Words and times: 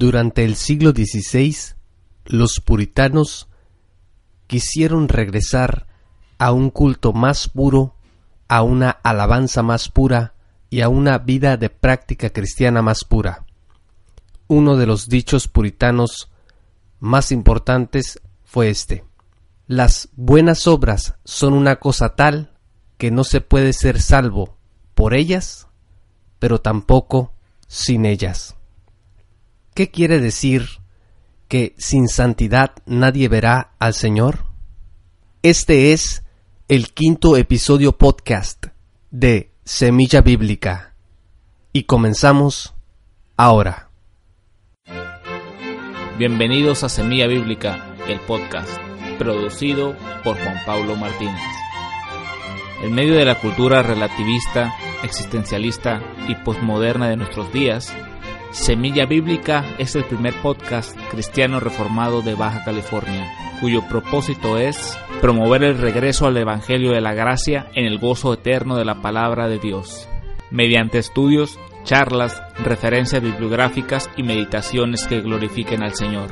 Durante 0.00 0.44
el 0.44 0.54
siglo 0.54 0.92
XVI, 0.92 1.56
los 2.24 2.60
puritanos 2.64 3.48
quisieron 4.46 5.08
regresar 5.08 5.88
a 6.38 6.52
un 6.52 6.70
culto 6.70 7.12
más 7.12 7.48
puro, 7.48 7.96
a 8.46 8.62
una 8.62 8.90
alabanza 8.90 9.64
más 9.64 9.88
pura 9.88 10.34
y 10.70 10.82
a 10.82 10.88
una 10.88 11.18
vida 11.18 11.56
de 11.56 11.68
práctica 11.68 12.30
cristiana 12.30 12.80
más 12.80 13.02
pura. 13.02 13.44
Uno 14.46 14.76
de 14.76 14.86
los 14.86 15.08
dichos 15.08 15.48
puritanos 15.48 16.30
más 17.00 17.32
importantes 17.32 18.20
fue 18.44 18.70
este. 18.70 19.04
Las 19.66 20.10
buenas 20.14 20.68
obras 20.68 21.16
son 21.24 21.54
una 21.54 21.80
cosa 21.80 22.14
tal 22.14 22.56
que 22.98 23.10
no 23.10 23.24
se 23.24 23.40
puede 23.40 23.72
ser 23.72 24.00
salvo 24.00 24.58
por 24.94 25.12
ellas, 25.12 25.66
pero 26.38 26.60
tampoco 26.60 27.32
sin 27.66 28.06
ellas. 28.06 28.57
¿Qué 29.78 29.92
quiere 29.92 30.18
decir 30.18 30.66
que 31.46 31.72
sin 31.78 32.08
santidad 32.08 32.72
nadie 32.84 33.28
verá 33.28 33.74
al 33.78 33.94
Señor? 33.94 34.46
Este 35.44 35.92
es 35.92 36.24
el 36.66 36.92
quinto 36.92 37.36
episodio 37.36 37.96
podcast 37.96 38.66
de 39.12 39.52
Semilla 39.62 40.20
Bíblica 40.20 40.96
y 41.72 41.84
comenzamos 41.84 42.74
ahora. 43.36 43.90
Bienvenidos 46.18 46.82
a 46.82 46.88
Semilla 46.88 47.28
Bíblica, 47.28 47.94
el 48.08 48.18
podcast, 48.18 48.76
producido 49.16 49.94
por 50.24 50.36
Juan 50.42 50.56
Pablo 50.66 50.96
Martínez. 50.96 51.40
En 52.82 52.96
medio 52.96 53.14
de 53.14 53.24
la 53.24 53.40
cultura 53.40 53.84
relativista, 53.84 54.74
existencialista 55.04 56.02
y 56.26 56.34
posmoderna 56.34 57.08
de 57.08 57.16
nuestros 57.16 57.52
días, 57.52 57.94
Semilla 58.50 59.04
Bíblica 59.04 59.64
es 59.78 59.94
el 59.94 60.04
primer 60.04 60.34
podcast 60.40 60.96
cristiano 61.10 61.60
reformado 61.60 62.22
de 62.22 62.34
Baja 62.34 62.64
California, 62.64 63.30
cuyo 63.60 63.82
propósito 63.88 64.56
es 64.56 64.98
promover 65.20 65.62
el 65.62 65.76
regreso 65.76 66.26
al 66.26 66.36
Evangelio 66.36 66.92
de 66.92 67.02
la 67.02 67.12
Gracia 67.12 67.68
en 67.74 67.84
el 67.84 67.98
gozo 67.98 68.32
eterno 68.32 68.76
de 68.76 68.86
la 68.86 69.02
palabra 69.02 69.48
de 69.48 69.58
Dios, 69.58 70.08
mediante 70.50 70.98
estudios, 70.98 71.58
charlas, 71.84 72.42
referencias 72.64 73.22
bibliográficas 73.22 74.08
y 74.16 74.22
meditaciones 74.22 75.06
que 75.06 75.20
glorifiquen 75.20 75.82
al 75.82 75.94
Señor. 75.94 76.30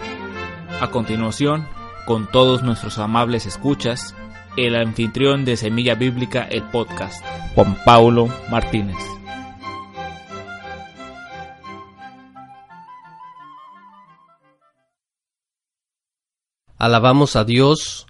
A 0.81 0.91
continuación, 0.91 1.69
con 2.07 2.31
todos 2.31 2.63
nuestros 2.63 2.99
amables 2.99 3.45
escuchas, 3.45 4.15
el 4.57 4.75
anfitrión 4.75 5.45
de 5.45 5.59
Semilla 5.59 5.95
Bíblica, 5.95 6.49
el 6.51 6.63
podcast, 6.63 7.23
Juan 7.55 7.77
Paulo 7.85 8.29
Martínez. 8.51 8.97
Alabamos 16.87 17.35
a 17.35 17.43
Dios 17.43 18.07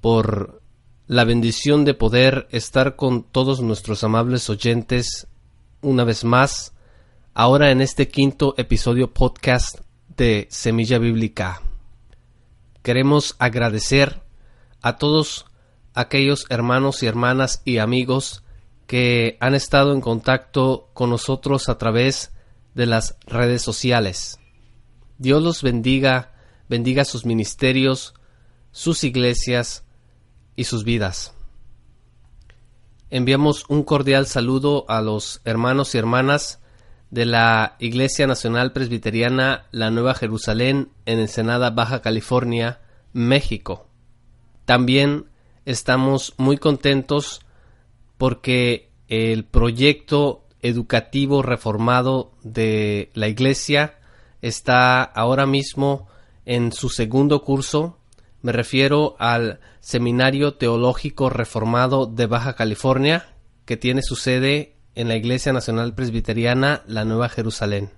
por 0.00 0.60
la 1.06 1.22
bendición 1.22 1.84
de 1.84 1.94
poder 1.94 2.48
estar 2.50 2.96
con 2.96 3.22
todos 3.22 3.60
nuestros 3.60 4.02
amables 4.02 4.50
oyentes 4.50 5.28
una 5.82 6.02
vez 6.02 6.24
más, 6.24 6.74
ahora 7.32 7.70
en 7.70 7.80
este 7.80 8.08
quinto 8.08 8.56
episodio 8.58 9.14
podcast 9.14 9.82
de 10.16 10.48
Semilla 10.50 10.98
Bíblica. 10.98 11.62
Queremos 12.82 13.36
agradecer 13.38 14.20
a 14.82 14.96
todos 14.96 15.46
aquellos 15.94 16.44
hermanos 16.48 17.04
y 17.04 17.06
hermanas 17.06 17.62
y 17.64 17.78
amigos 17.78 18.42
que 18.88 19.36
han 19.38 19.54
estado 19.54 19.92
en 19.92 20.00
contacto 20.00 20.90
con 20.92 21.10
nosotros 21.10 21.68
a 21.68 21.78
través 21.78 22.32
de 22.74 22.86
las 22.86 23.16
redes 23.28 23.62
sociales. 23.62 24.40
Dios 25.18 25.40
los 25.40 25.62
bendiga 25.62 26.32
bendiga 26.68 27.04
sus 27.04 27.24
ministerios, 27.24 28.14
sus 28.70 29.04
iglesias 29.04 29.84
y 30.56 30.64
sus 30.64 30.84
vidas. 30.84 31.34
Enviamos 33.10 33.64
un 33.68 33.84
cordial 33.84 34.26
saludo 34.26 34.84
a 34.88 35.00
los 35.00 35.40
hermanos 35.44 35.94
y 35.94 35.98
hermanas 35.98 36.60
de 37.10 37.24
la 37.24 37.76
Iglesia 37.78 38.26
Nacional 38.26 38.72
Presbiteriana 38.72 39.66
La 39.70 39.90
Nueva 39.90 40.14
Jerusalén 40.14 40.90
en 41.06 41.18
Ensenada, 41.18 41.70
Baja 41.70 42.02
California, 42.02 42.80
México. 43.14 43.88
También 44.66 45.26
estamos 45.64 46.34
muy 46.36 46.58
contentos 46.58 47.40
porque 48.18 48.90
el 49.08 49.44
proyecto 49.44 50.44
educativo 50.60 51.42
reformado 51.42 52.32
de 52.42 53.10
la 53.14 53.28
Iglesia 53.28 53.98
está 54.42 55.02
ahora 55.02 55.46
mismo 55.46 56.08
en 56.48 56.72
su 56.72 56.88
segundo 56.88 57.44
curso. 57.44 57.98
Me 58.40 58.50
refiero 58.52 59.16
al 59.18 59.60
Seminario 59.80 60.54
Teológico 60.54 61.28
Reformado 61.28 62.06
de 62.06 62.24
Baja 62.24 62.54
California, 62.54 63.34
que 63.66 63.76
tiene 63.76 64.00
su 64.02 64.16
sede 64.16 64.74
en 64.94 65.08
la 65.08 65.16
Iglesia 65.16 65.52
Nacional 65.52 65.94
Presbiteriana 65.94 66.84
La 66.86 67.04
Nueva 67.04 67.28
Jerusalén. 67.28 67.90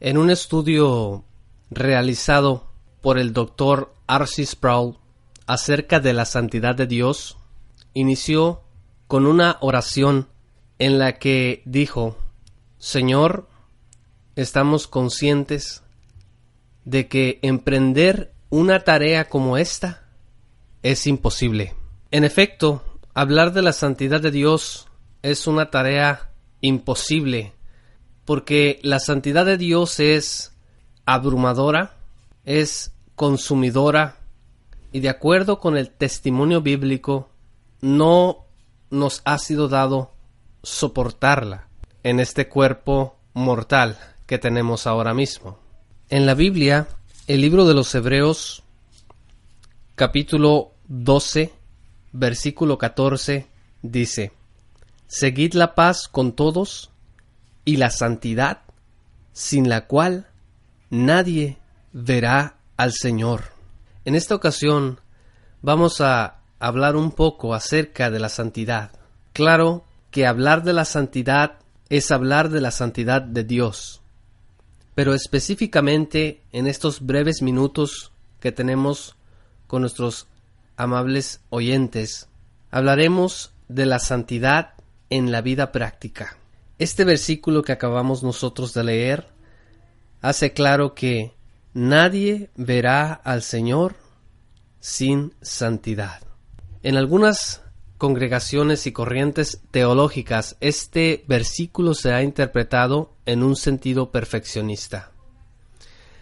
En 0.00 0.18
un 0.18 0.30
estudio 0.30 1.24
realizado 1.70 2.70
por 3.00 3.18
el 3.18 3.32
doctor 3.32 3.94
Arcis 4.06 4.50
Sproul 4.50 4.98
acerca 5.46 6.00
de 6.00 6.12
la 6.12 6.24
santidad 6.24 6.74
de 6.74 6.86
Dios, 6.86 7.36
inició 7.94 8.62
con 9.06 9.26
una 9.26 9.58
oración 9.60 10.28
en 10.78 10.98
la 10.98 11.18
que 11.18 11.62
dijo, 11.64 12.16
Señor, 12.78 13.48
estamos 14.34 14.86
conscientes 14.86 15.82
de 16.84 17.08
que 17.08 17.38
emprender 17.42 18.32
una 18.50 18.84
tarea 18.84 19.28
como 19.28 19.56
esta 19.56 20.05
es 20.90 21.08
imposible. 21.08 21.74
En 22.12 22.22
efecto, 22.22 22.84
hablar 23.12 23.52
de 23.52 23.60
la 23.60 23.72
santidad 23.72 24.20
de 24.20 24.30
Dios 24.30 24.86
es 25.22 25.48
una 25.48 25.68
tarea 25.68 26.30
imposible, 26.60 27.54
porque 28.24 28.78
la 28.82 29.00
santidad 29.00 29.44
de 29.44 29.56
Dios 29.56 29.98
es 29.98 30.52
abrumadora, 31.04 31.96
es 32.44 32.92
consumidora, 33.16 34.18
y 34.92 35.00
de 35.00 35.08
acuerdo 35.08 35.58
con 35.58 35.76
el 35.76 35.90
testimonio 35.90 36.62
bíblico, 36.62 37.30
no 37.80 38.46
nos 38.88 39.22
ha 39.24 39.38
sido 39.38 39.66
dado 39.66 40.12
soportarla 40.62 41.66
en 42.04 42.20
este 42.20 42.48
cuerpo 42.48 43.16
mortal 43.34 43.98
que 44.26 44.38
tenemos 44.38 44.86
ahora 44.86 45.14
mismo. 45.14 45.58
En 46.10 46.26
la 46.26 46.34
Biblia, 46.34 46.86
el 47.26 47.40
libro 47.40 47.66
de 47.66 47.74
los 47.74 47.92
Hebreos, 47.92 48.62
capítulo 49.96 50.75
12, 50.88 51.52
versículo 52.12 52.78
14, 52.78 53.46
dice, 53.82 54.32
Seguid 55.06 55.54
la 55.54 55.74
paz 55.74 56.08
con 56.08 56.32
todos 56.32 56.90
y 57.64 57.76
la 57.76 57.90
santidad, 57.90 58.62
sin 59.32 59.68
la 59.68 59.86
cual 59.86 60.28
nadie 60.90 61.58
verá 61.92 62.56
al 62.76 62.92
Señor. 62.92 63.52
En 64.04 64.14
esta 64.14 64.34
ocasión 64.34 65.00
vamos 65.62 66.00
a 66.00 66.38
hablar 66.58 66.96
un 66.96 67.12
poco 67.12 67.54
acerca 67.54 68.10
de 68.10 68.20
la 68.20 68.28
santidad. 68.28 68.92
Claro 69.32 69.84
que 70.10 70.26
hablar 70.26 70.62
de 70.62 70.72
la 70.72 70.84
santidad 70.84 71.58
es 71.88 72.10
hablar 72.10 72.48
de 72.50 72.60
la 72.60 72.70
santidad 72.70 73.22
de 73.22 73.44
Dios. 73.44 74.00
Pero 74.94 75.14
específicamente 75.14 76.42
en 76.52 76.66
estos 76.66 77.04
breves 77.04 77.42
minutos 77.42 78.12
que 78.40 78.52
tenemos 78.52 79.16
con 79.66 79.82
nuestros 79.82 80.26
amables 80.76 81.40
oyentes, 81.50 82.28
hablaremos 82.70 83.52
de 83.68 83.86
la 83.86 83.98
santidad 83.98 84.74
en 85.10 85.32
la 85.32 85.40
vida 85.40 85.72
práctica. 85.72 86.36
Este 86.78 87.04
versículo 87.04 87.62
que 87.62 87.72
acabamos 87.72 88.22
nosotros 88.22 88.74
de 88.74 88.84
leer 88.84 89.28
hace 90.20 90.52
claro 90.52 90.94
que 90.94 91.32
nadie 91.72 92.50
verá 92.56 93.12
al 93.12 93.42
Señor 93.42 93.96
sin 94.80 95.34
santidad. 95.40 96.22
En 96.82 96.96
algunas 96.96 97.62
congregaciones 97.98 98.86
y 98.86 98.92
corrientes 98.92 99.62
teológicas 99.70 100.56
este 100.60 101.24
versículo 101.26 101.94
se 101.94 102.12
ha 102.12 102.22
interpretado 102.22 103.14
en 103.24 103.42
un 103.42 103.56
sentido 103.56 104.10
perfeccionista. 104.10 105.12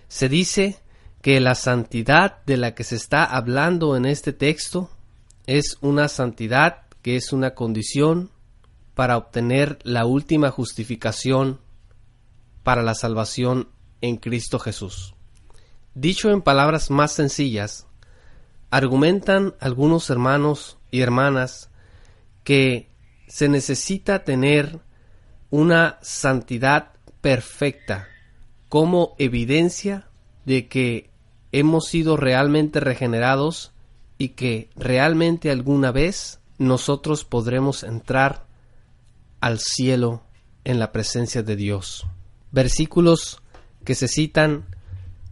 Se 0.09 0.29
dice 0.29 0.79
que 1.25 1.41
la 1.41 1.55
santidad 1.55 2.44
de 2.44 2.59
la 2.59 2.75
que 2.75 2.85
se 2.85 2.97
está 2.97 3.25
hablando 3.25 3.97
en 3.97 4.05
este 4.05 4.35
texto 4.35 4.91
es 5.47 5.79
una 5.81 6.09
santidad 6.09 6.82
que 7.00 7.17
es 7.17 7.32
una 7.32 7.55
condición 7.55 8.31
para 8.94 9.17
obtener 9.17 9.79
la 9.85 10.05
última 10.05 10.50
justificación 10.50 11.62
para 12.62 12.82
la 12.82 12.94
salvación 12.94 13.71
en 14.03 14.19
Cristo 14.19 14.59
Jesús. 14.59 15.15
Dicho 15.94 16.31
en 16.31 16.43
palabras 16.43 16.91
más 16.91 17.12
sencillas, 17.12 17.87
argumentan 18.69 19.55
algunos 19.61 20.11
hermanos 20.11 20.77
y 20.91 21.00
hermanas 21.00 21.70
que 22.43 22.91
se 23.29 23.49
necesita 23.49 24.25
tener 24.25 24.79
una 25.49 25.99
santidad 26.03 26.93
perfecta 27.23 28.09
como 28.69 29.15
evidencia 29.19 30.11
de 30.44 30.69
que 30.69 31.14
hemos 31.55 31.87
sido 31.87 32.17
realmente 32.17 32.81
regenerados 32.81 33.71
y 34.19 34.31
que 34.31 34.71
realmente 34.75 35.53
alguna 35.53 35.93
vez 35.93 36.41
nosotros 36.59 37.25
podremos 37.25 37.85
entrar 37.85 38.47
al 39.41 39.61
cielo 39.61 40.25
en 40.65 40.81
la 40.81 40.91
presencia 40.91 41.45
de 41.45 41.55
Dios. 41.55 42.09
Versículos 42.51 43.41
que 43.85 43.95
se 43.95 44.09
citan 44.09 44.67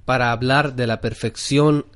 para 0.04 0.30
hablar 0.30 0.76
de 0.76 0.86
la 0.86 1.00
perfección 1.00 1.86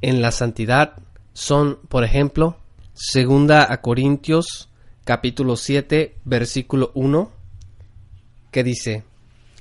en 0.00 0.22
la 0.22 0.32
santidad 0.32 0.94
son, 1.34 1.78
por 1.88 2.02
ejemplo, 2.02 2.56
segunda 2.94 3.70
a 3.70 3.82
Corintios 3.82 4.70
capítulo 5.04 5.56
7 5.56 6.16
versículo 6.24 6.92
1 6.94 7.30
que 8.50 8.64
dice, 8.64 9.04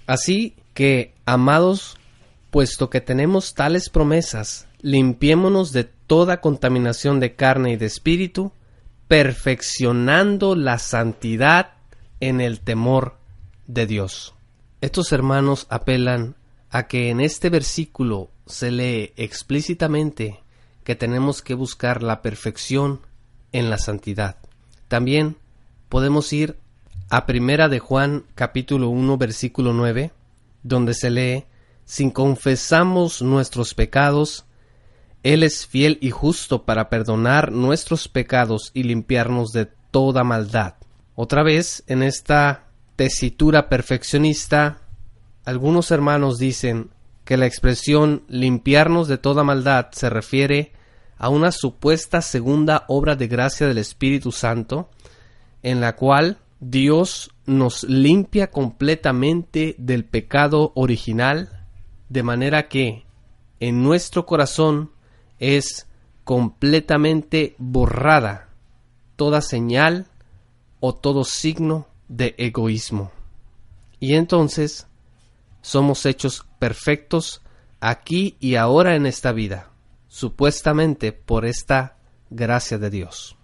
Así 0.07 0.55
que, 0.73 1.15
amados, 1.25 1.97
puesto 2.55 2.89
que 2.89 3.01
tenemos 3.01 3.53
tales 3.53 3.89
promesas, 3.89 4.65
limpiémonos 4.79 5.73
de 5.73 5.83
toda 5.83 6.39
contaminación 6.39 7.19
de 7.19 7.35
carne 7.35 7.73
y 7.73 7.75
de 7.75 7.85
espíritu, 7.85 8.53
perfeccionando 9.09 10.55
la 10.55 10.79
santidad 10.79 11.73
en 12.21 12.39
el 12.39 12.61
temor 12.61 13.17
de 13.67 13.87
Dios. 13.87 14.35
Estos 14.79 15.11
hermanos 15.11 15.67
apelan 15.69 16.35
a 16.69 16.87
que 16.87 17.09
en 17.09 17.19
este 17.19 17.49
versículo 17.49 18.29
se 18.45 18.71
lee 18.71 19.11
explícitamente 19.17 20.39
que 20.85 20.95
tenemos 20.95 21.41
que 21.41 21.55
buscar 21.55 22.03
la 22.03 22.21
perfección 22.21 23.01
en 23.51 23.69
la 23.69 23.77
santidad. 23.77 24.37
También 24.87 25.35
podemos 25.89 26.31
ir 26.31 26.57
a 27.09 27.25
Primera 27.25 27.67
de 27.67 27.79
Juan 27.79 28.23
capítulo 28.33 28.87
1 28.87 29.17
versículo 29.17 29.73
9, 29.73 30.13
donde 30.63 30.93
se 30.93 31.09
lee 31.09 31.43
Si 31.85 32.11
confesamos 32.11 33.21
nuestros 33.21 33.73
pecados, 33.73 34.45
Él 35.23 35.43
es 35.43 35.67
fiel 35.67 35.99
y 36.01 36.09
justo 36.09 36.65
para 36.65 36.89
perdonar 36.89 37.51
nuestros 37.51 38.07
pecados 38.07 38.71
y 38.73 38.83
limpiarnos 38.83 39.51
de 39.51 39.67
toda 39.91 40.23
maldad. 40.23 40.75
Otra 41.15 41.43
vez, 41.43 41.83
en 41.87 42.03
esta 42.03 42.65
tesitura 42.95 43.69
perfeccionista, 43.69 44.81
algunos 45.45 45.91
hermanos 45.91 46.39
dicen 46.39 46.89
que 47.23 47.37
la 47.37 47.45
expresión 47.45 48.23
limpiarnos 48.27 49.07
de 49.07 49.17
toda 49.17 49.43
maldad 49.43 49.87
se 49.91 50.09
refiere 50.09 50.73
a 51.17 51.29
una 51.29 51.51
supuesta 51.51 52.21
segunda 52.21 52.85
obra 52.87 53.15
de 53.15 53.27
gracia 53.27 53.67
del 53.67 53.77
Espíritu 53.77 54.31
Santo, 54.31 54.89
en 55.63 55.81
la 55.81 55.95
cual 55.95 56.37
Dios 56.59 57.31
nos 57.45 57.83
limpia 57.83 58.47
completamente 58.47 59.75
del 59.77 60.03
pecado 60.05 60.71
original, 60.75 61.54
de 62.09 62.23
manera 62.23 62.67
que 62.67 63.05
en 63.59 63.83
nuestro 63.83 64.25
corazón 64.25 64.91
es 65.39 65.87
completamente 66.23 67.55
borrada 67.57 68.49
toda 69.15 69.41
señal 69.41 70.07
o 70.79 70.95
todo 70.95 71.23
signo 71.23 71.87
de 72.07 72.35
egoísmo. 72.37 73.11
Y 73.99 74.15
entonces 74.15 74.87
somos 75.61 76.05
hechos 76.05 76.45
perfectos 76.59 77.41
aquí 77.79 78.35
y 78.39 78.55
ahora 78.55 78.95
en 78.95 79.05
esta 79.05 79.31
vida, 79.31 79.69
supuestamente 80.07 81.11
por 81.11 81.45
esta 81.45 81.97
gracia 82.29 82.77
de 82.77 82.89
Dios. 82.89 83.35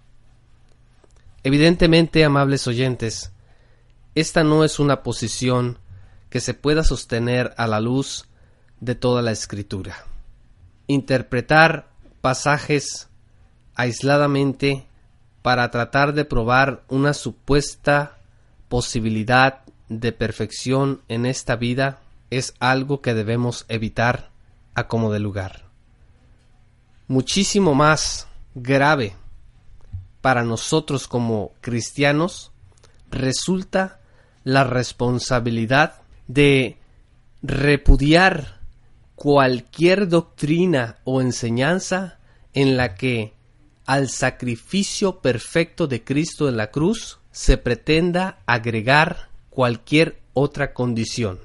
Evidentemente, 1.44 2.24
amables 2.24 2.68
oyentes, 2.68 3.32
esta 4.14 4.44
no 4.44 4.64
es 4.64 4.80
una 4.80 5.02
posición 5.02 5.80
que 6.30 6.40
se 6.40 6.54
pueda 6.54 6.84
sostener 6.84 7.54
a 7.58 7.66
la 7.68 7.80
luz 7.80 8.28
de 8.82 8.96
toda 8.96 9.22
la 9.22 9.32
escritura. 9.32 10.04
Interpretar 10.88 11.88
pasajes 12.20 13.08
aisladamente 13.76 14.86
para 15.42 15.72
tratar 15.72 16.14
de 16.14 16.26
probar 16.26 16.84
una 16.90 17.14
supuesta 17.14 18.18
posibilidad 18.68 19.62
de 19.88 20.12
perfección 20.12 21.02
en 21.08 21.26
esta 21.26 21.56
vida 21.56 22.00
es 22.30 22.54
algo 22.60 23.02
que 23.02 23.14
debemos 23.14 23.66
evitar 23.70 24.30
a 24.74 24.88
como 24.88 25.12
de 25.12 25.20
lugar. 25.20 25.64
Muchísimo 27.08 27.76
más 27.76 28.28
grave 28.56 29.16
para 30.22 30.44
nosotros 30.44 31.08
como 31.08 31.52
cristianos 31.62 32.52
resulta 33.10 34.00
la 34.44 34.64
responsabilidad 34.64 36.02
de 36.28 36.78
repudiar 37.42 38.61
cualquier 39.22 40.08
doctrina 40.08 40.98
o 41.04 41.22
enseñanza 41.22 42.18
en 42.56 42.76
la 42.76 42.96
que 42.96 43.36
al 43.86 44.10
sacrificio 44.10 45.20
perfecto 45.20 45.86
de 45.86 46.04
Cristo 46.04 46.50
en 46.50 46.58
la 46.58 46.72
cruz 46.72 47.20
se 47.32 47.60
pretenda 47.60 48.40
agregar 48.48 49.30
cualquier 49.52 50.20
otra 50.34 50.74
condición. 50.74 51.40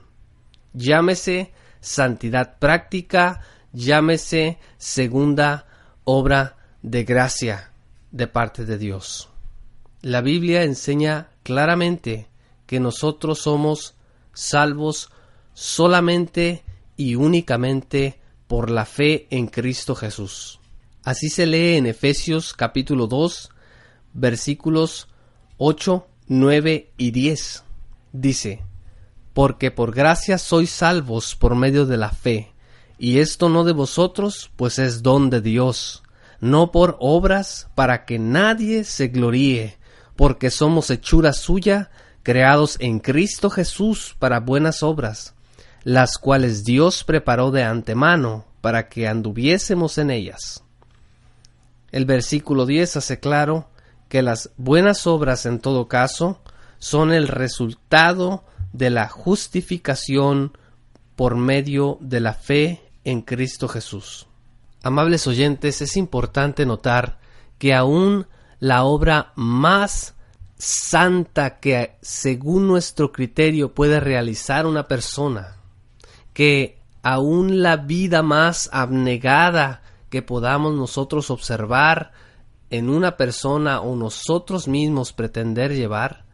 Llámese 0.73 1.53
santidad 1.81 2.59
práctica, 2.59 3.43
llámese 3.75 4.59
segunda 4.79 5.67
obra 6.05 6.57
de 6.81 7.05
gracia 7.05 7.73
de 8.11 8.27
parte 8.27 8.65
de 8.65 8.79
Dios. 8.79 9.29
La 10.01 10.23
Biblia 10.23 10.63
enseña 10.63 11.29
claramente 11.43 12.31
que 12.65 12.81
nosotros 12.81 13.41
somos 13.41 13.97
salvos 14.33 15.11
solamente 15.53 16.65
y 16.97 17.15
únicamente 17.15 18.21
por 18.47 18.71
la 18.71 18.85
fe 18.85 19.27
en 19.31 19.47
Cristo 19.47 19.95
Jesús. 19.95 20.61
Así 21.03 21.29
se 21.29 21.47
lee 21.47 21.77
en 21.77 21.87
Efesios 21.87 22.55
capítulo 22.55 23.07
2 23.07 23.51
versículos 24.17 25.09
8, 25.59 26.07
9 26.29 26.91
y 26.97 27.11
10. 27.11 27.65
Dice, 28.13 28.63
Porque 29.33 29.71
por 29.71 29.95
gracia 29.95 30.39
sois 30.39 30.71
salvos 30.71 31.37
por 31.37 31.55
medio 31.55 31.87
de 31.87 31.97
la 31.97 32.11
fe, 32.11 32.53
y 32.99 33.19
esto 33.19 33.49
no 33.49 33.65
de 33.65 33.73
vosotros, 33.73 34.51
pues 34.57 34.79
es 34.79 35.03
don 35.03 35.31
de 35.31 35.43
Dios, 35.43 36.03
no 36.41 36.73
por 36.73 36.97
obras 36.99 37.69
para 37.75 38.05
que 38.07 38.19
nadie 38.19 38.85
se 38.85 39.09
gloríe, 39.09 39.77
porque 40.17 40.51
somos 40.51 40.91
hechura 40.91 41.33
suya, 41.33 41.91
creados 42.23 42.77
en 42.81 42.99
Cristo 42.99 43.51
Jesús 43.51 44.17
para 44.19 44.41
buenas 44.41 44.83
obras, 44.83 45.35
las 45.87 46.19
cuales 46.19 46.65
Dios 46.65 47.05
preparó 47.05 47.53
de 47.53 47.63
antemano 47.63 48.45
para 48.61 48.89
que 48.89 49.07
anduviésemos 49.07 49.99
en 49.99 50.11
ellas. 50.11 50.65
El 51.93 52.07
versículo 52.07 52.67
10 52.67 52.97
hace 52.97 53.21
claro 53.21 53.69
que 54.09 54.21
las 54.21 54.51
buenas 54.57 55.07
obras 55.07 55.47
en 55.47 55.61
todo 55.61 55.87
caso 55.87 56.41
son 56.81 57.13
el 57.13 57.29
resultado 57.29 58.43
de 58.73 58.91
la 58.91 59.09
justificación 59.09 60.59
por 61.15 61.37
medio 61.37 61.99
de 62.01 62.19
la 62.19 62.35
fe 62.35 62.83
en 63.05 63.23
Cristo 63.23 63.69
Jesús. 63.69 64.27
Amables 64.83 65.29
oyentes, 65.29 65.83
es 65.83 65.97
importante 65.97 66.67
notar 66.67 67.21
que 67.59 67.75
aún 67.75 68.27
la 68.59 68.83
obra 68.83 69.31
más 69.37 70.15
santa 70.59 71.61
que 71.61 71.97
según 72.03 72.67
nuestro 72.67 73.13
criterio 73.13 73.73
puede 73.73 74.01
realizar 74.01 74.67
una 74.67 74.89
persona 74.89 75.57
que 76.37 76.77
aún 77.03 77.63
la 77.63 77.79
vida 77.79 78.23
más 78.23 78.69
abnegada 78.71 79.81
que 80.11 80.21
podamos 80.21 80.75
nosotros 80.75 81.31
observar 81.31 82.13
en 82.69 82.91
una 82.91 83.17
persona 83.17 83.81
o 83.81 83.97
nosotros 83.97 84.69
mismos 84.69 85.15
pretender 85.15 85.75
llevar, 85.75 86.27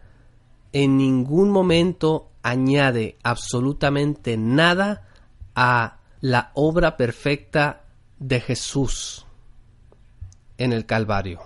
en 0.72 0.96
ningún 0.96 1.50
momento 1.50 2.32
añade 2.42 3.16
absolutamente 3.22 4.36
nada 4.36 5.06
a 5.54 5.98
la 6.20 6.50
obra 6.54 6.96
perfecta 6.96 7.84
de 8.18 8.40
Jesús 8.40 9.24
en 10.58 10.72
el 10.72 10.84
Calvario. 10.84 11.42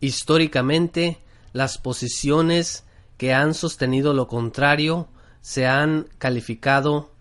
Históricamente, 0.00 1.22
las 1.54 1.78
posiciones 1.78 2.84
que 3.16 3.32
han 3.32 3.54
sostenido 3.54 4.12
lo 4.12 4.28
contrario 4.28 5.08
se 5.40 5.66
han 5.66 6.06
calificado 6.18 7.16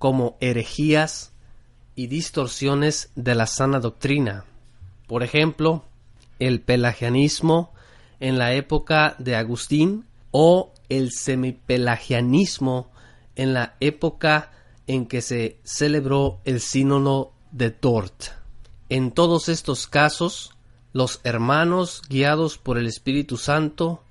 como 0.00 0.38
herejías 0.40 1.34
y 1.94 2.06
distorsiones 2.06 3.12
de 3.16 3.34
la 3.34 3.46
sana 3.46 3.80
doctrina. 3.80 4.46
Por 5.06 5.22
ejemplo, 5.22 5.84
el 6.38 6.62
pelagianismo 6.62 7.74
en 8.18 8.38
la 8.38 8.54
época 8.54 9.14
de 9.18 9.36
Agustín 9.36 10.06
o 10.30 10.72
el 10.88 11.12
semipelagianismo 11.12 12.90
en 13.36 13.52
la 13.52 13.76
época 13.80 14.50
en 14.86 15.04
que 15.04 15.20
se 15.20 15.60
celebró 15.64 16.40
el 16.46 16.60
sínodo 16.60 17.34
de 17.52 17.68
Dort. 17.68 18.28
En 18.88 19.12
todos 19.12 19.50
estos 19.50 19.86
casos, 19.86 20.56
los 20.94 21.20
hermanos, 21.24 22.00
guiados 22.08 22.56
por 22.56 22.78
el 22.78 22.86
Espíritu 22.86 23.36
Santo, 23.36 24.02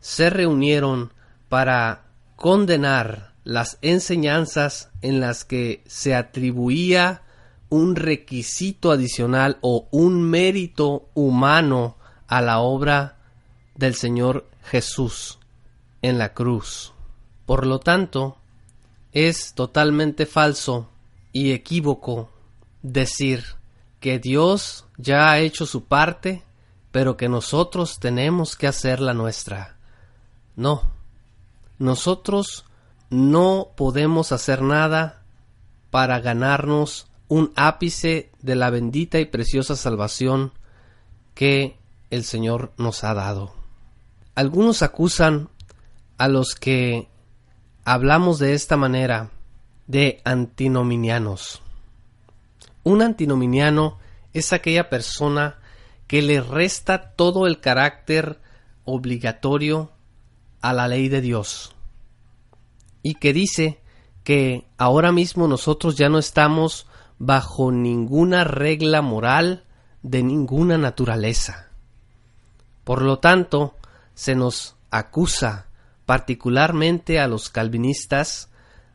se 0.00 0.30
reunieron 0.30 1.12
para 1.50 2.06
condenar 2.34 3.33
las 3.44 3.78
enseñanzas 3.82 4.90
en 5.02 5.20
las 5.20 5.44
que 5.44 5.82
se 5.86 6.14
atribuía 6.14 7.22
un 7.68 7.96
requisito 7.96 8.90
adicional 8.90 9.58
o 9.60 9.88
un 9.90 10.22
mérito 10.22 11.08
humano 11.14 11.96
a 12.26 12.40
la 12.40 12.60
obra 12.60 13.18
del 13.74 13.94
Señor 13.94 14.48
Jesús 14.62 15.38
en 16.02 16.18
la 16.18 16.32
cruz. 16.32 16.92
Por 17.46 17.66
lo 17.66 17.80
tanto, 17.80 18.38
es 19.12 19.54
totalmente 19.54 20.26
falso 20.26 20.88
y 21.32 21.52
equívoco 21.52 22.30
decir 22.82 23.44
que 24.00 24.18
Dios 24.18 24.86
ya 24.96 25.30
ha 25.30 25.38
hecho 25.38 25.66
su 25.66 25.84
parte, 25.84 26.42
pero 26.92 27.16
que 27.16 27.28
nosotros 27.28 27.98
tenemos 27.98 28.56
que 28.56 28.66
hacer 28.66 29.00
la 29.00 29.14
nuestra. 29.14 29.76
No, 30.56 30.82
nosotros 31.78 32.64
no 33.10 33.72
podemos 33.76 34.32
hacer 34.32 34.62
nada 34.62 35.22
para 35.90 36.20
ganarnos 36.20 37.06
un 37.28 37.52
ápice 37.56 38.30
de 38.42 38.54
la 38.54 38.70
bendita 38.70 39.20
y 39.20 39.24
preciosa 39.24 39.76
salvación 39.76 40.52
que 41.34 41.78
el 42.10 42.24
Señor 42.24 42.72
nos 42.76 43.04
ha 43.04 43.14
dado. 43.14 43.54
Algunos 44.34 44.82
acusan 44.82 45.48
a 46.18 46.28
los 46.28 46.54
que 46.54 47.08
hablamos 47.84 48.38
de 48.38 48.54
esta 48.54 48.76
manera 48.76 49.30
de 49.86 50.20
antinominianos. 50.24 51.62
Un 52.82 53.02
antinominiano 53.02 53.98
es 54.32 54.52
aquella 54.52 54.90
persona 54.90 55.58
que 56.06 56.22
le 56.22 56.40
resta 56.40 57.12
todo 57.12 57.46
el 57.46 57.60
carácter 57.60 58.40
obligatorio 58.84 59.92
a 60.60 60.72
la 60.72 60.88
ley 60.88 61.08
de 61.08 61.20
Dios 61.20 61.73
y 63.04 63.16
que 63.16 63.32
dice 63.34 63.78
que 64.24 64.66
ahora 64.78 65.12
mismo 65.12 65.46
nosotros 65.46 65.96
ya 65.96 66.08
no 66.08 66.18
estamos 66.18 66.88
bajo 67.18 67.70
ninguna 67.70 68.42
regla 68.42 69.02
moral 69.02 69.64
de 70.02 70.22
ninguna 70.22 70.78
naturaleza. 70.78 71.68
Por 72.82 73.02
lo 73.02 73.18
tanto, 73.18 73.74
se 74.14 74.34
nos 74.34 74.76
acusa 74.90 75.66
particularmente 76.06 77.20
a 77.20 77.28
los 77.28 77.50
calvinistas 77.50 78.48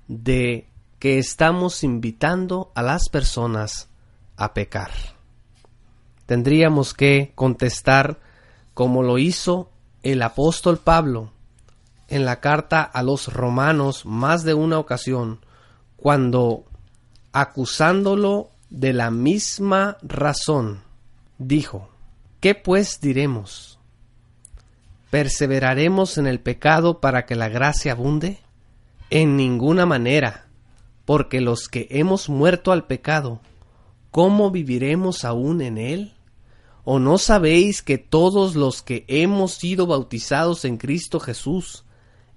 de 0.08 0.68
que 0.98 1.20
estamos 1.20 1.84
invitando 1.84 2.72
a 2.74 2.82
las 2.82 3.10
personas 3.10 3.90
a 4.38 4.56
pecar. 4.56 4.92
Tendríamos 6.26 6.96
que 6.96 7.32
contestar 7.36 8.20
como 8.74 9.04
lo 9.04 9.20
hizo 9.20 9.70
el 10.02 10.24
apóstol 10.24 10.80
Pablo 10.80 11.32
en 12.10 12.26
la 12.26 12.40
carta 12.40 12.82
a 12.82 13.04
los 13.04 13.32
romanos 13.32 14.06
más 14.06 14.44
de 14.44 14.54
una 14.54 14.80
ocasión, 14.80 15.40
cuando, 15.96 16.66
acusándolo 17.32 18.50
de 18.70 18.94
la 18.94 19.12
misma 19.12 19.98
razón, 20.02 20.82
dijo, 21.38 21.90
¿qué 22.40 22.56
pues 22.56 23.00
diremos? 23.02 23.80
¿Perseveraremos 25.10 26.18
en 26.18 26.28
el 26.28 26.40
pecado 26.40 27.00
para 27.00 27.26
que 27.26 27.36
la 27.36 27.50
gracia 27.50 27.94
abunde? 27.94 28.40
En 29.10 29.38
ninguna 29.38 29.86
manera, 29.86 30.46
porque 31.06 31.42
los 31.42 31.68
que 31.68 31.88
hemos 31.90 32.30
muerto 32.30 32.72
al 32.72 32.86
pecado, 32.86 33.42
¿cómo 34.12 34.52
viviremos 34.52 35.26
aún 35.26 35.62
en 35.62 35.78
él? 35.78 36.14
¿O 36.84 37.00
no 37.00 37.18
sabéis 37.18 37.82
que 37.82 37.98
todos 37.98 38.56
los 38.56 38.82
que 38.82 39.06
hemos 39.08 39.54
sido 39.54 39.88
bautizados 39.88 40.66
en 40.66 40.78
Cristo 40.78 41.20
Jesús, 41.20 41.84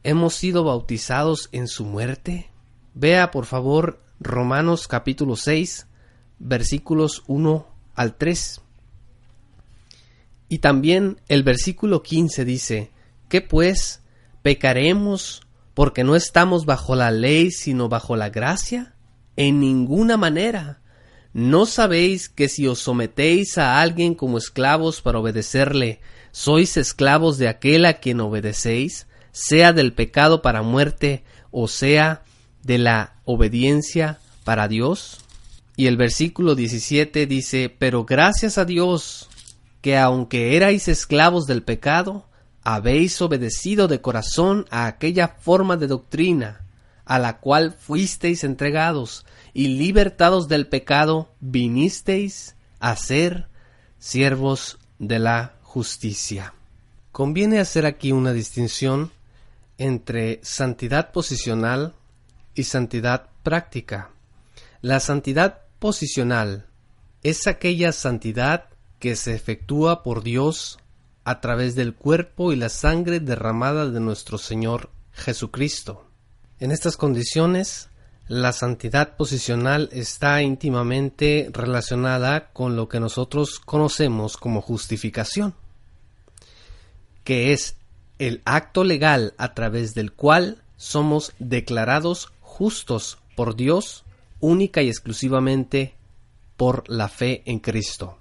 hemos 0.05 0.35
sido 0.35 0.65
bautizados 0.65 1.49
en 1.53 1.69
su 1.69 1.85
muerte? 1.85 2.49
Vea 2.95 3.31
por 3.31 3.47
favor 3.47 4.03
Romanos 4.21 4.89
capítulo 4.89 5.37
6, 5.37 5.87
versículos 6.39 7.23
1 7.27 7.67
al 7.95 8.17
3. 8.17 8.61
Y 10.49 10.59
también 10.59 11.21
el 11.29 11.43
versículo 11.43 12.03
15 12.03 12.45
dice, 12.45 12.91
¿qué 13.29 13.41
pues? 13.41 14.03
¿Pecaremos 14.43 15.43
porque 15.75 16.05
no 16.05 16.17
estamos 16.17 16.67
bajo 16.67 16.95
la 16.95 17.11
ley 17.11 17.51
sino 17.51 17.89
bajo 17.89 18.17
la 18.17 18.29
gracia? 18.29 18.95
En 19.37 19.61
ninguna 19.61 20.17
manera. 20.17 20.81
¿No 21.33 21.65
sabéis 21.65 22.29
que 22.29 22.51
si 22.51 22.67
os 22.67 22.81
sometéis 22.81 23.57
a 23.57 23.81
alguien 23.81 24.15
como 24.15 24.37
esclavos 24.37 25.01
para 25.01 25.19
obedecerle, 25.19 26.01
sois 26.31 26.77
esclavos 26.77 27.39
de 27.39 27.49
aquel 27.49 27.87
a 27.87 27.95
quien 27.95 28.21
obedecéis, 28.21 29.07
sea 29.33 29.73
del 29.73 29.93
pecado 29.93 30.43
para 30.43 30.63
muerte 30.63 31.25
o 31.51 31.67
sea 31.69 32.23
de 32.63 32.79
la 32.79 33.15
obediencia 33.25 34.21
para 34.45 34.69
Dios? 34.69 35.19
Y 35.77 35.87
el 35.87 35.97
versículo 35.97 36.55
17 36.55 37.27
dice, 37.27 37.75
pero 37.77 38.05
gracias 38.05 38.59
a 38.59 38.65
Dios 38.65 39.29
que 39.81 39.99
aunque 39.99 40.57
erais 40.57 40.87
esclavos 40.87 41.47
del 41.47 41.63
pecado, 41.65 42.29
habéis 42.63 43.21
obedecido 43.21 43.89
de 43.89 44.01
corazón 44.01 44.67
a 44.71 44.87
aquella 44.87 45.29
forma 45.29 45.77
de 45.77 45.89
doctrina 45.89 46.63
a 47.05 47.19
la 47.19 47.39
cual 47.41 47.73
fuisteis 47.73 48.45
entregados, 48.45 49.27
y 49.55 49.69
libertados 49.69 50.49
del 50.49 50.67
pecado, 50.67 51.29
vinisteis 51.41 52.57
a 52.81 52.97
ser 52.97 53.49
siervos 53.99 54.79
de 54.99 55.19
la 55.19 55.55
justicia. 55.63 56.55
Conviene 57.11 57.59
hacer 57.59 57.85
aquí 57.85 58.13
una 58.13 58.33
distinción 58.33 59.11
entre 59.79 60.41
santidad 60.43 61.13
posicional 61.13 61.95
y 62.55 62.65
santidad 62.65 63.29
práctica. 63.43 64.11
La 64.81 65.01
santidad 65.01 65.63
posicional 65.79 66.67
es 67.23 67.47
aquella 67.47 67.93
santidad 67.93 68.67
que 68.99 69.17
se 69.17 69.35
efectúa 69.35 70.03
por 70.03 70.23
Dios 70.23 70.79
a 71.25 71.41
través 71.41 71.75
del 71.75 71.95
cuerpo 71.95 72.53
y 72.53 72.57
la 72.57 72.69
sangre 72.69 73.21
derramada 73.21 73.89
de 73.89 74.01
nuestro 74.01 74.39
Señor 74.39 74.91
Jesucristo. 75.13 76.07
En 76.59 76.71
estas 76.71 76.97
condiciones, 76.97 77.89
la 78.29 78.53
santidad 78.53 79.17
posicional 79.17 79.89
está 79.93 80.43
íntimamente 80.43 81.51
relacionada 81.53 82.53
con 82.53 82.77
lo 82.77 82.89
que 82.89 83.01
nosotros 83.01 83.59
conocemos 83.59 84.37
como 84.37 84.61
justificación, 84.61 85.55
que 87.25 87.53
es 87.53 87.77
el 88.23 88.41
acto 88.45 88.85
legal 88.85 89.35
a 89.37 89.53
través 89.53 89.95
del 89.95 90.13
cual 90.13 90.63
somos 90.77 91.33
declarados 91.41 92.33
justos 92.41 93.19
por 93.35 93.57
Dios 93.57 94.05
única 94.39 94.81
y 94.81 94.89
exclusivamente 94.89 95.97
por 96.57 96.89
la 96.89 97.09
fe 97.09 97.43
en 97.47 97.59
Cristo. 97.59 98.19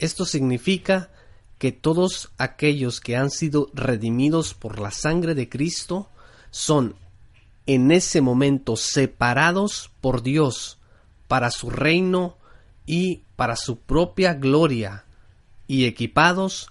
Esto 0.00 0.24
significa 0.24 1.12
que 1.58 1.70
todos 1.70 2.30
aquellos 2.36 3.00
que 3.00 3.16
han 3.16 3.30
sido 3.30 3.70
redimidos 3.74 4.54
por 4.54 4.80
la 4.80 4.90
sangre 4.90 5.36
de 5.36 5.48
Cristo 5.48 6.08
son 6.50 6.96
en 7.66 7.92
ese 7.92 8.20
momento 8.22 8.74
separados 8.76 9.92
por 10.00 10.24
Dios 10.24 10.78
para 11.28 11.52
su 11.52 11.70
reino 11.70 12.36
y 12.86 13.22
para 13.36 13.54
su 13.54 13.78
propia 13.78 14.34
gloria 14.34 15.04
y 15.68 15.84
equipados 15.84 16.68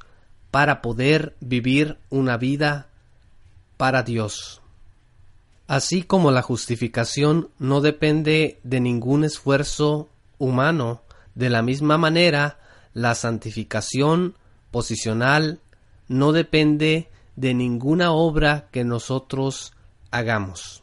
para 0.57 0.81
poder 0.81 1.35
vivir 1.39 1.99
una 2.09 2.35
vida 2.35 2.87
para 3.77 4.01
Dios. 4.01 4.63
Así 5.67 6.01
como 6.01 6.31
la 6.31 6.41
justificación 6.41 7.51
no 7.59 7.79
depende 7.79 8.59
de 8.63 8.79
ningún 8.79 9.23
esfuerzo 9.23 10.09
humano, 10.39 11.03
de 11.35 11.51
la 11.51 11.61
misma 11.61 11.99
manera 11.99 12.57
la 12.95 13.13
santificación 13.13 14.33
posicional 14.71 15.59
no 16.07 16.31
depende 16.31 17.07
de 17.35 17.53
ninguna 17.53 18.11
obra 18.11 18.67
que 18.71 18.83
nosotros 18.83 19.73
hagamos. 20.09 20.81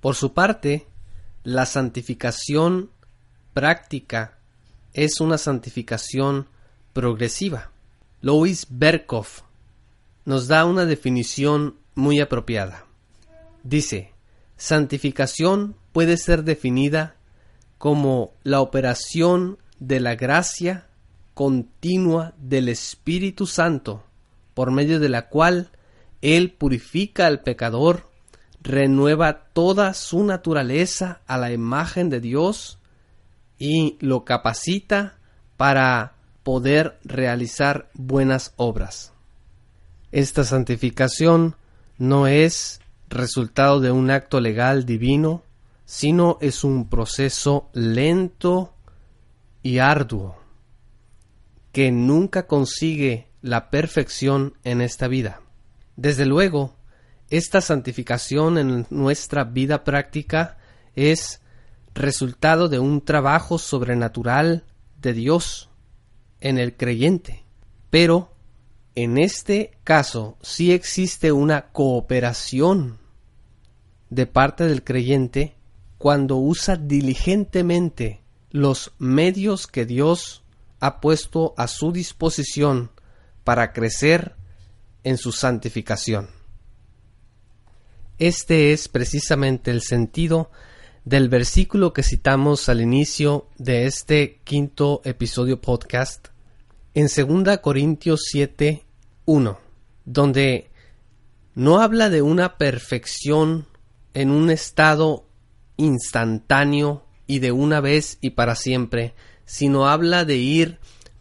Por 0.00 0.14
su 0.14 0.34
parte, 0.34 0.86
la 1.42 1.66
santificación 1.66 2.90
práctica 3.54 4.38
es 4.92 5.20
una 5.20 5.36
santificación 5.36 6.46
progresiva. 6.92 7.70
Louis 8.20 8.66
Berkhoff 8.68 9.42
nos 10.24 10.48
da 10.48 10.64
una 10.64 10.84
definición 10.84 11.76
muy 11.94 12.20
apropiada. 12.20 12.86
Dice, 13.62 14.12
santificación 14.56 15.76
puede 15.92 16.16
ser 16.16 16.44
definida 16.44 17.16
como 17.78 18.32
la 18.42 18.60
operación 18.60 19.58
de 19.78 20.00
la 20.00 20.14
gracia 20.14 20.86
continua 21.34 22.34
del 22.38 22.68
Espíritu 22.68 23.46
Santo, 23.46 24.04
por 24.52 24.70
medio 24.70 25.00
de 25.00 25.08
la 25.08 25.28
cual 25.28 25.70
Él 26.20 26.52
purifica 26.52 27.26
al 27.26 27.40
pecador, 27.40 28.10
renueva 28.62 29.44
toda 29.54 29.94
su 29.94 30.22
naturaleza 30.24 31.22
a 31.26 31.38
la 31.38 31.50
imagen 31.50 32.10
de 32.10 32.20
Dios 32.20 32.78
y 33.58 33.96
lo 34.00 34.24
capacita 34.24 35.16
para 35.56 36.14
poder 36.42 36.98
realizar 37.04 37.90
buenas 37.94 38.52
obras. 38.56 39.12
Esta 40.12 40.44
santificación 40.44 41.56
no 41.98 42.26
es 42.26 42.80
resultado 43.08 43.80
de 43.80 43.90
un 43.90 44.10
acto 44.10 44.40
legal 44.40 44.86
divino, 44.86 45.42
sino 45.84 46.38
es 46.40 46.64
un 46.64 46.88
proceso 46.88 47.68
lento 47.72 48.74
y 49.62 49.78
arduo 49.78 50.38
que 51.72 51.92
nunca 51.92 52.46
consigue 52.46 53.28
la 53.42 53.70
perfección 53.70 54.54
en 54.64 54.80
esta 54.80 55.08
vida. 55.08 55.40
Desde 55.96 56.26
luego, 56.26 56.74
esta 57.30 57.60
santificación 57.60 58.58
en 58.58 58.86
nuestra 58.90 59.44
vida 59.44 59.84
práctica 59.84 60.58
es 60.96 61.40
resultado 61.94 62.68
de 62.68 62.78
un 62.78 63.02
trabajo 63.02 63.58
sobrenatural 63.58 64.64
de 65.00 65.12
Dios 65.12 65.69
en 66.40 66.58
el 66.58 66.76
creyente. 66.76 67.44
Pero 67.90 68.32
en 68.94 69.18
este 69.18 69.72
caso 69.84 70.36
sí 70.42 70.72
existe 70.72 71.32
una 71.32 71.72
cooperación 71.72 72.98
de 74.10 74.26
parte 74.26 74.66
del 74.66 74.82
creyente 74.82 75.54
cuando 75.98 76.36
usa 76.36 76.76
diligentemente 76.76 78.22
los 78.50 78.92
medios 78.98 79.66
que 79.66 79.86
Dios 79.86 80.42
ha 80.80 81.00
puesto 81.00 81.54
a 81.56 81.68
su 81.68 81.92
disposición 81.92 82.90
para 83.44 83.72
crecer 83.72 84.34
en 85.04 85.18
su 85.18 85.32
santificación. 85.32 86.30
Este 88.18 88.72
es 88.72 88.88
precisamente 88.88 89.70
el 89.70 89.82
sentido 89.82 90.50
del 91.04 91.28
versículo 91.28 91.92
que 91.92 92.02
citamos 92.02 92.68
al 92.68 92.80
inicio 92.80 93.48
de 93.58 93.86
este 93.86 94.40
quinto 94.44 95.00
episodio 95.04 95.60
podcast 95.60 96.28
en 96.94 97.06
2 97.06 97.58
Corintios 97.58 98.24
7, 98.30 98.84
1, 99.24 99.58
donde 100.04 100.70
no 101.54 101.80
habla 101.80 102.10
de 102.10 102.22
una 102.22 102.58
perfección 102.58 103.66
en 104.12 104.30
un 104.30 104.50
estado 104.50 105.26
instantáneo 105.76 107.06
y 107.26 107.38
de 107.38 107.52
una 107.52 107.80
vez 107.80 108.18
y 108.20 108.30
para 108.30 108.54
siempre, 108.54 109.14
sino 109.46 109.88
habla 109.88 110.24
de 110.24 110.36
ir 110.36 110.78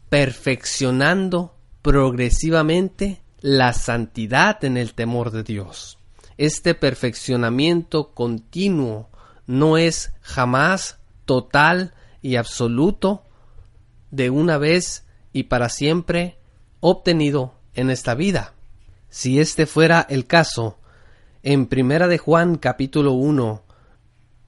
perfeccionando 0.09 1.55
progresivamente 1.81 3.21
la 3.39 3.73
santidad 3.73 4.63
en 4.65 4.75
el 4.75 4.93
temor 4.93 5.31
de 5.31 5.43
Dios. 5.43 5.97
Este 6.37 6.73
perfeccionamiento 6.73 8.11
continuo 8.13 9.09
no 9.49 9.79
es 9.79 10.13
jamás 10.21 10.99
total 11.25 11.95
y 12.21 12.35
absoluto 12.35 13.23
de 14.11 14.29
una 14.29 14.59
vez 14.59 15.07
y 15.33 15.45
para 15.45 15.69
siempre 15.69 16.37
obtenido 16.81 17.55
en 17.73 17.89
esta 17.89 18.13
vida. 18.13 18.53
Si 19.09 19.39
este 19.39 19.65
fuera 19.65 20.05
el 20.07 20.27
caso, 20.27 20.77
en 21.41 21.65
Primera 21.65 22.07
de 22.07 22.19
Juan 22.19 22.57
capítulo 22.57 23.13
1, 23.13 23.63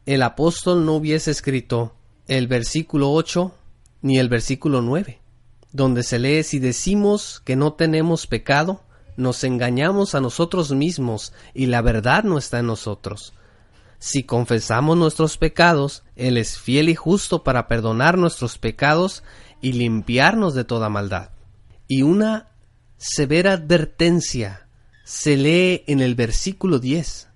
el 0.05 0.21
apóstol 0.21 0.85
no 0.85 0.93
hubiese 0.93 1.31
escrito 1.31 1.95
el 2.27 2.45
versículo 2.45 3.11
8 3.11 3.55
ni 4.03 4.19
el 4.19 4.29
versículo 4.29 4.83
9, 4.83 5.19
donde 5.71 6.03
se 6.03 6.19
lee 6.19 6.43
si 6.43 6.59
decimos 6.59 7.41
que 7.43 7.55
no 7.55 7.73
tenemos 7.73 8.27
pecado, 8.27 8.83
nos 9.17 9.43
engañamos 9.43 10.13
a 10.13 10.21
nosotros 10.21 10.71
mismos 10.73 11.33
y 11.55 11.65
la 11.65 11.81
verdad 11.81 12.23
no 12.23 12.37
está 12.37 12.59
en 12.59 12.67
nosotros. 12.67 13.33
Si 14.01 14.23
confesamos 14.23 14.97
nuestros 14.97 15.37
pecados, 15.37 16.03
Él 16.15 16.37
es 16.37 16.57
fiel 16.57 16.89
y 16.89 16.95
justo 16.95 17.43
para 17.43 17.67
perdonar 17.67 18.17
nuestros 18.17 18.57
pecados 18.57 19.23
y 19.61 19.73
limpiarnos 19.73 20.55
de 20.55 20.63
toda 20.63 20.89
maldad. 20.89 21.29
Y 21.87 22.01
una 22.01 22.47
severa 22.97 23.53
advertencia 23.53 24.67
se 25.03 25.37
lee 25.37 25.83
en 25.85 26.01
el 26.01 26.15
versículo 26.15 26.79
10. 26.79 27.27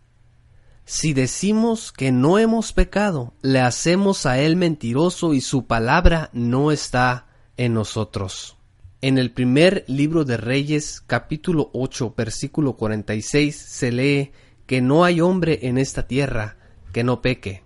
Si 0.85 1.13
decimos 1.13 1.91
que 1.91 2.11
no 2.11 2.39
hemos 2.39 2.73
pecado, 2.73 3.35
le 3.43 3.59
hacemos 3.59 4.25
a 4.25 4.39
Él 4.39 4.55
mentiroso 4.55 5.35
y 5.35 5.41
su 5.41 5.67
palabra 5.67 6.31
no 6.33 6.71
está 6.71 7.27
en 7.57 7.75
nosotros. 7.75 8.57
En 9.01 9.19
el 9.19 9.31
primer 9.31 9.85
libro 9.87 10.25
de 10.25 10.37
Reyes, 10.37 10.99
capítulo 11.05 11.69
8, 11.73 12.15
versículo 12.17 12.73
46, 12.73 13.55
se 13.55 13.91
lee 13.91 14.31
que 14.65 14.81
no 14.81 15.03
hay 15.03 15.21
hombre 15.21 15.59
en 15.63 15.77
esta 15.77 16.07
tierra 16.07 16.57
que 16.91 17.03
no 17.03 17.21
peque. 17.21 17.63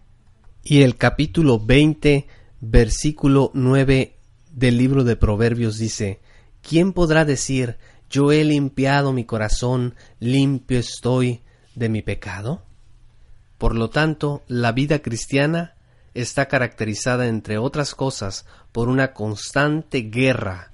Y 0.63 0.81
el 0.81 0.95
capítulo 0.97 1.59
20, 1.59 2.27
versículo 2.61 3.51
9 3.53 4.17
del 4.51 4.77
libro 4.77 5.03
de 5.03 5.15
Proverbios 5.15 5.77
dice, 5.77 6.19
¿quién 6.61 6.93
podrá 6.93 7.25
decir, 7.25 7.77
yo 8.09 8.31
he 8.31 8.43
limpiado 8.43 9.13
mi 9.13 9.23
corazón, 9.23 9.95
limpio 10.19 10.79
estoy 10.79 11.41
de 11.75 11.89
mi 11.89 12.01
pecado? 12.01 12.63
Por 13.57 13.75
lo 13.75 13.89
tanto, 13.89 14.43
la 14.47 14.71
vida 14.71 14.99
cristiana 14.99 15.75
está 16.13 16.47
caracterizada, 16.47 17.27
entre 17.27 17.57
otras 17.57 17.95
cosas, 17.95 18.45
por 18.71 18.89
una 18.89 19.13
constante 19.13 20.01
guerra 20.01 20.71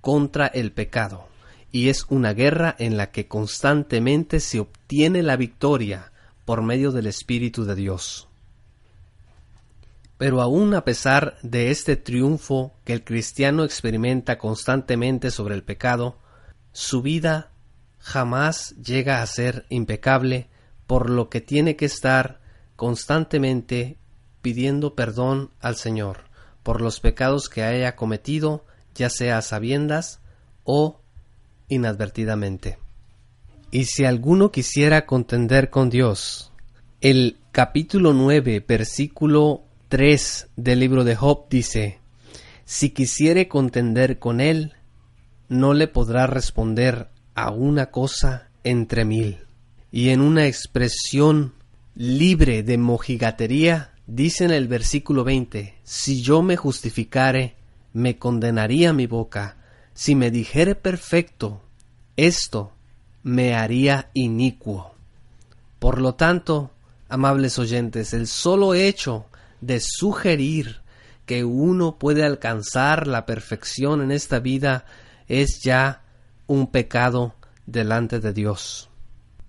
contra 0.00 0.46
el 0.46 0.72
pecado, 0.72 1.28
y 1.72 1.88
es 1.88 2.04
una 2.08 2.34
guerra 2.34 2.76
en 2.78 2.96
la 2.96 3.10
que 3.10 3.26
constantemente 3.26 4.40
se 4.40 4.60
obtiene 4.60 5.22
la 5.22 5.36
victoria 5.36 6.12
por 6.44 6.62
medio 6.62 6.92
del 6.92 7.06
Espíritu 7.06 7.64
de 7.64 7.74
Dios. 7.74 8.28
Pero 10.18 10.40
aun 10.40 10.74
a 10.74 10.84
pesar 10.84 11.38
de 11.42 11.70
este 11.70 11.96
triunfo 11.96 12.74
que 12.84 12.92
el 12.92 13.02
cristiano 13.02 13.64
experimenta 13.64 14.38
constantemente 14.38 15.30
sobre 15.30 15.54
el 15.54 15.64
pecado, 15.64 16.18
su 16.72 17.02
vida 17.02 17.50
jamás 17.98 18.76
llega 18.76 19.22
a 19.22 19.26
ser 19.26 19.66
impecable, 19.68 20.48
por 20.86 21.08
lo 21.08 21.28
que 21.30 21.40
tiene 21.40 21.74
que 21.74 21.86
estar 21.86 22.40
constantemente 22.76 23.98
pidiendo 24.42 24.94
perdón 24.94 25.50
al 25.60 25.76
Señor 25.76 26.32
por 26.62 26.80
los 26.80 27.00
pecados 27.00 27.48
que 27.48 27.62
haya 27.62 27.96
cometido, 27.96 28.64
ya 28.94 29.08
sea 29.10 29.38
a 29.38 29.42
sabiendas 29.42 30.20
o 30.64 31.01
inadvertidamente. 31.72 32.78
Y 33.70 33.86
si 33.86 34.04
alguno 34.04 34.50
quisiera 34.50 35.06
contender 35.06 35.70
con 35.70 35.88
Dios, 35.88 36.52
el 37.00 37.38
capítulo 37.52 38.12
9, 38.12 38.64
versículo 38.66 39.62
3 39.88 40.48
del 40.56 40.80
libro 40.80 41.04
de 41.04 41.16
Job 41.16 41.48
dice, 41.48 41.98
Si 42.64 42.90
quisiere 42.90 43.48
contender 43.48 44.18
con 44.18 44.40
él, 44.40 44.74
no 45.48 45.74
le 45.74 45.88
podrá 45.88 46.26
responder 46.26 47.08
a 47.34 47.50
una 47.50 47.86
cosa 47.90 48.48
entre 48.62 49.04
mil. 49.04 49.38
Y 49.90 50.10
en 50.10 50.20
una 50.20 50.46
expresión 50.46 51.54
libre 51.94 52.62
de 52.62 52.78
mojigatería, 52.78 53.92
dice 54.06 54.44
en 54.44 54.50
el 54.50 54.68
versículo 54.68 55.24
20, 55.24 55.74
Si 55.82 56.22
yo 56.22 56.42
me 56.42 56.56
justificare, 56.56 57.56
me 57.92 58.18
condenaría 58.18 58.92
mi 58.92 59.06
boca, 59.06 59.56
si 59.94 60.14
me 60.14 60.30
dijere 60.30 60.74
perfecto, 60.74 61.62
esto 62.16 62.72
me 63.22 63.54
haría 63.54 64.10
inicuo. 64.14 64.94
Por 65.78 66.00
lo 66.00 66.14
tanto, 66.14 66.70
amables 67.08 67.58
oyentes, 67.58 68.14
el 68.14 68.26
solo 68.26 68.74
hecho 68.74 69.26
de 69.60 69.80
sugerir 69.80 70.80
que 71.26 71.44
uno 71.44 71.98
puede 71.98 72.24
alcanzar 72.24 73.06
la 73.06 73.26
perfección 73.26 74.02
en 74.02 74.10
esta 74.10 74.40
vida 74.40 74.84
es 75.28 75.60
ya 75.62 76.02
un 76.46 76.66
pecado 76.66 77.34
delante 77.66 78.20
de 78.20 78.32
Dios. 78.32 78.90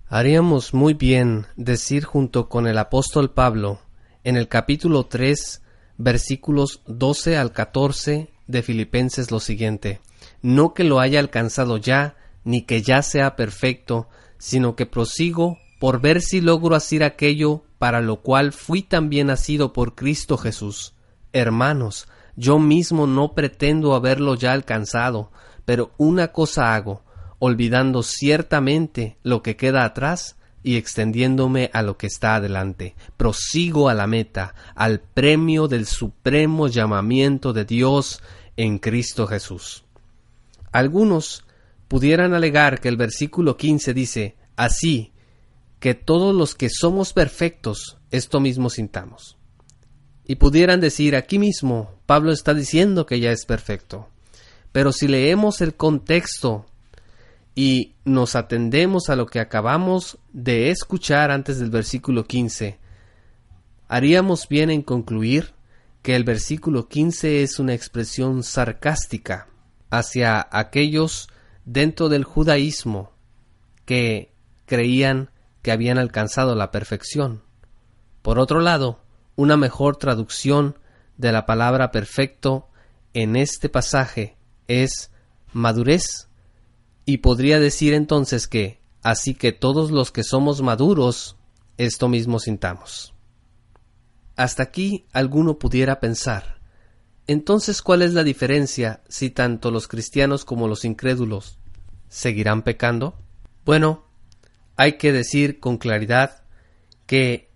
Haríamos 0.08 0.74
muy 0.74 0.94
bien 0.94 1.46
decir 1.56 2.04
junto 2.04 2.48
con 2.48 2.66
el 2.66 2.78
apóstol 2.78 3.32
Pablo 3.32 3.80
en 4.22 4.36
el 4.36 4.48
capítulo 4.48 5.06
3 5.06 5.62
versículos 5.96 6.82
12 6.86 7.36
al 7.36 7.52
14 7.52 8.30
de 8.46 8.62
Filipenses 8.62 9.30
lo 9.30 9.40
siguiente, 9.40 10.00
no 10.44 10.74
que 10.74 10.84
lo 10.84 11.00
haya 11.00 11.20
alcanzado 11.20 11.78
ya, 11.78 12.16
ni 12.44 12.66
que 12.66 12.82
ya 12.82 13.00
sea 13.00 13.34
perfecto, 13.34 14.10
sino 14.36 14.76
que 14.76 14.84
prosigo 14.84 15.56
por 15.80 16.02
ver 16.02 16.20
si 16.20 16.42
logro 16.42 16.76
hacer 16.76 17.02
aquello 17.02 17.62
para 17.78 18.02
lo 18.02 18.20
cual 18.20 18.52
fui 18.52 18.82
también 18.82 19.28
nacido 19.28 19.72
por 19.72 19.94
Cristo 19.94 20.36
Jesús. 20.36 20.92
Hermanos, 21.32 22.08
yo 22.36 22.58
mismo 22.58 23.06
no 23.06 23.32
pretendo 23.32 23.94
haberlo 23.94 24.34
ya 24.34 24.52
alcanzado, 24.52 25.32
pero 25.64 25.92
una 25.96 26.28
cosa 26.28 26.74
hago, 26.74 27.02
olvidando 27.38 28.02
ciertamente 28.02 29.16
lo 29.22 29.42
que 29.42 29.56
queda 29.56 29.86
atrás 29.86 30.36
y 30.62 30.76
extendiéndome 30.76 31.70
a 31.72 31.80
lo 31.80 31.96
que 31.96 32.06
está 32.06 32.34
adelante. 32.34 32.96
Prosigo 33.16 33.88
a 33.88 33.94
la 33.94 34.06
meta, 34.06 34.54
al 34.74 35.00
premio 35.00 35.68
del 35.68 35.86
supremo 35.86 36.68
llamamiento 36.68 37.54
de 37.54 37.64
Dios 37.64 38.22
en 38.58 38.78
Cristo 38.78 39.26
Jesús. 39.26 39.83
Algunos 40.74 41.44
pudieran 41.86 42.34
alegar 42.34 42.80
que 42.80 42.88
el 42.88 42.96
versículo 42.96 43.56
15 43.56 43.94
dice, 43.94 44.34
así 44.56 45.12
que 45.78 45.94
todos 45.94 46.34
los 46.34 46.56
que 46.56 46.68
somos 46.68 47.12
perfectos 47.12 47.98
esto 48.10 48.40
mismo 48.40 48.68
sintamos. 48.70 49.38
Y 50.24 50.34
pudieran 50.34 50.80
decir 50.80 51.14
aquí 51.14 51.38
mismo, 51.38 51.94
Pablo 52.06 52.32
está 52.32 52.54
diciendo 52.54 53.06
que 53.06 53.20
ya 53.20 53.30
es 53.30 53.46
perfecto. 53.46 54.08
Pero 54.72 54.90
si 54.90 55.06
leemos 55.06 55.60
el 55.60 55.76
contexto 55.76 56.66
y 57.54 57.94
nos 58.04 58.34
atendemos 58.34 59.10
a 59.10 59.14
lo 59.14 59.26
que 59.26 59.38
acabamos 59.38 60.18
de 60.32 60.70
escuchar 60.70 61.30
antes 61.30 61.60
del 61.60 61.70
versículo 61.70 62.26
15, 62.26 62.80
haríamos 63.86 64.48
bien 64.48 64.70
en 64.70 64.82
concluir 64.82 65.54
que 66.02 66.16
el 66.16 66.24
versículo 66.24 66.88
15 66.88 67.44
es 67.44 67.60
una 67.60 67.74
expresión 67.74 68.42
sarcástica 68.42 69.46
hacia 69.98 70.46
aquellos 70.50 71.28
dentro 71.64 72.08
del 72.08 72.24
judaísmo 72.24 73.12
que 73.84 74.32
creían 74.66 75.30
que 75.62 75.72
habían 75.72 75.98
alcanzado 75.98 76.54
la 76.54 76.70
perfección. 76.70 77.42
Por 78.22 78.38
otro 78.38 78.60
lado, 78.60 79.00
una 79.36 79.56
mejor 79.56 79.96
traducción 79.96 80.78
de 81.16 81.32
la 81.32 81.46
palabra 81.46 81.90
perfecto 81.90 82.68
en 83.12 83.36
este 83.36 83.68
pasaje 83.68 84.36
es 84.68 85.10
madurez 85.52 86.28
y 87.06 87.18
podría 87.18 87.60
decir 87.60 87.94
entonces 87.94 88.48
que, 88.48 88.80
así 89.02 89.34
que 89.34 89.52
todos 89.52 89.90
los 89.90 90.10
que 90.10 90.22
somos 90.22 90.62
maduros, 90.62 91.36
esto 91.76 92.08
mismo 92.08 92.38
sintamos. 92.38 93.14
Hasta 94.36 94.64
aquí 94.64 95.06
alguno 95.12 95.58
pudiera 95.58 96.00
pensar, 96.00 96.60
entonces 97.26 97.82
¿cuál 97.82 98.02
es 98.02 98.12
la 98.12 98.24
diferencia 98.24 99.02
si 99.08 99.30
tanto 99.30 99.70
los 99.70 99.88
cristianos 99.88 100.44
como 100.44 100.68
los 100.68 100.84
incrédulos 100.84 101.58
seguirán 102.08 102.62
pecando? 102.62 103.14
Bueno, 103.64 104.04
hay 104.76 104.98
que 104.98 105.12
decir 105.12 105.60
con 105.60 105.78
claridad 105.78 106.42
que 107.06 107.50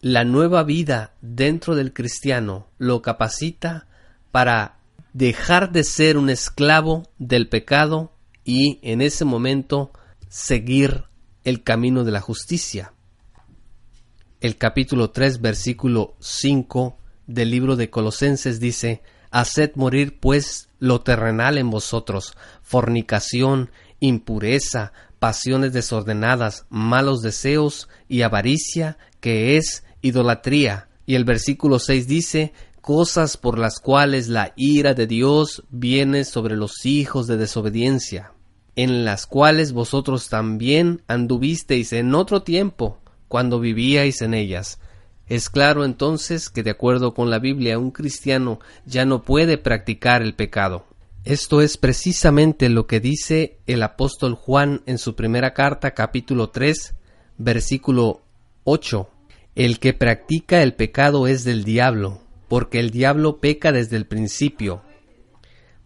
la 0.00 0.24
nueva 0.24 0.62
vida 0.62 1.14
dentro 1.20 1.74
del 1.74 1.92
cristiano 1.92 2.68
lo 2.78 3.02
capacita 3.02 3.86
para 4.30 4.78
dejar 5.12 5.72
de 5.72 5.82
ser 5.82 6.16
un 6.16 6.30
esclavo 6.30 7.08
del 7.18 7.48
pecado 7.48 8.12
y 8.44 8.78
en 8.82 9.00
ese 9.00 9.24
momento 9.24 9.90
seguir 10.28 11.04
el 11.42 11.62
camino 11.62 12.04
de 12.04 12.12
la 12.12 12.20
justicia. 12.20 12.92
El 14.40 14.56
capítulo 14.56 15.10
3 15.10 15.40
versículo 15.40 16.14
5 16.20 16.98
del 17.26 17.50
libro 17.50 17.76
de 17.76 17.90
Colosenses 17.90 18.60
dice, 18.60 19.02
Haced 19.30 19.72
morir 19.74 20.18
pues 20.20 20.68
lo 20.78 21.00
terrenal 21.00 21.58
en 21.58 21.70
vosotros, 21.70 22.36
fornicación, 22.62 23.70
impureza, 24.00 24.92
pasiones 25.18 25.72
desordenadas, 25.72 26.66
malos 26.68 27.22
deseos 27.22 27.88
y 28.08 28.22
avaricia, 28.22 28.98
que 29.20 29.56
es 29.56 29.84
idolatría. 30.02 30.88
Y 31.06 31.14
el 31.14 31.24
versículo 31.24 31.78
6 31.78 32.06
dice, 32.06 32.52
cosas 32.80 33.36
por 33.36 33.58
las 33.58 33.80
cuales 33.80 34.28
la 34.28 34.52
ira 34.56 34.94
de 34.94 35.06
Dios 35.06 35.64
viene 35.70 36.24
sobre 36.24 36.56
los 36.56 36.86
hijos 36.86 37.26
de 37.26 37.36
desobediencia 37.36 38.32
en 38.76 39.06
las 39.06 39.26
cuales 39.26 39.72
vosotros 39.72 40.28
también 40.28 41.02
anduvisteis 41.08 41.94
en 41.94 42.14
otro 42.14 42.42
tiempo, 42.42 42.98
cuando 43.26 43.58
vivíais 43.58 44.20
en 44.20 44.34
ellas. 44.34 44.78
Es 45.28 45.50
claro 45.50 45.84
entonces 45.84 46.50
que 46.50 46.62
de 46.62 46.70
acuerdo 46.70 47.14
con 47.14 47.30
la 47.30 47.38
Biblia 47.38 47.78
un 47.78 47.90
cristiano 47.90 48.60
ya 48.84 49.04
no 49.04 49.22
puede 49.22 49.58
practicar 49.58 50.22
el 50.22 50.34
pecado. 50.34 50.86
Esto 51.24 51.60
es 51.60 51.76
precisamente 51.76 52.68
lo 52.68 52.86
que 52.86 53.00
dice 53.00 53.58
el 53.66 53.82
apóstol 53.82 54.34
Juan 54.34 54.82
en 54.86 54.98
su 54.98 55.16
primera 55.16 55.54
carta 55.54 55.92
capítulo 55.92 56.50
3 56.50 56.94
versículo 57.38 58.22
8. 58.64 59.10
El 59.54 59.78
que 59.78 59.94
practica 59.94 60.62
el 60.62 60.74
pecado 60.74 61.26
es 61.26 61.44
del 61.44 61.64
diablo, 61.64 62.20
porque 62.48 62.78
el 62.78 62.90
diablo 62.90 63.38
peca 63.38 63.72
desde 63.72 63.96
el 63.96 64.06
principio. 64.06 64.82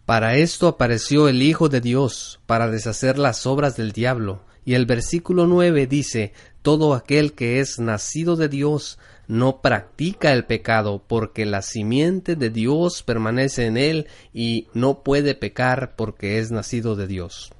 Para 0.05 0.35
esto 0.35 0.67
apareció 0.67 1.27
el 1.29 1.41
Hijo 1.41 1.69
de 1.69 1.79
Dios, 1.79 2.39
para 2.45 2.69
deshacer 2.69 3.17
las 3.17 3.45
obras 3.45 3.77
del 3.77 3.93
diablo. 3.93 4.43
Y 4.65 4.73
el 4.73 4.85
versículo 4.85 5.47
9 5.47 5.87
dice, 5.87 6.33
Todo 6.61 6.93
aquel 6.93 7.33
que 7.33 7.59
es 7.59 7.79
nacido 7.79 8.35
de 8.35 8.49
Dios 8.49 8.99
no 9.27 9.61
practica 9.61 10.33
el 10.33 10.45
pecado, 10.45 11.03
porque 11.07 11.45
la 11.45 11.61
simiente 11.61 12.35
de 12.35 12.49
Dios 12.49 13.03
permanece 13.03 13.65
en 13.65 13.77
él 13.77 14.07
y 14.33 14.67
no 14.73 15.03
puede 15.03 15.35
pecar 15.35 15.95
porque 15.95 16.39
es 16.39 16.51
nacido 16.51 16.95
de 16.95 17.07
Dios. 17.07 17.51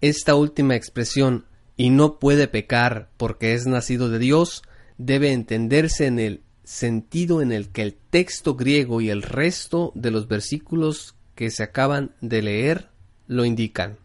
Esta 0.00 0.34
última 0.34 0.76
expresión, 0.76 1.46
y 1.76 1.90
no 1.90 2.18
puede 2.18 2.48
pecar 2.48 3.10
porque 3.16 3.54
es 3.54 3.66
nacido 3.66 4.08
de 4.08 4.18
Dios, 4.18 4.62
debe 4.96 5.32
entenderse 5.32 6.06
en 6.06 6.18
el 6.18 6.42
sentido 6.64 7.40
en 7.40 7.52
el 7.52 7.70
que 7.70 7.82
el 7.82 7.94
texto 7.94 8.54
griego 8.54 9.00
y 9.00 9.10
el 9.10 9.22
resto 9.22 9.92
de 9.94 10.10
los 10.10 10.28
versículos 10.28 11.14
que 11.34 11.50
se 11.50 11.62
acaban 11.62 12.14
de 12.20 12.42
leer 12.42 12.88
lo 13.26 13.44
indican. 13.44 13.98